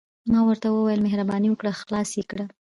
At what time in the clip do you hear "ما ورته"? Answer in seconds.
0.31-0.67